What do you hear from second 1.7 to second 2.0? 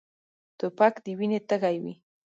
وي.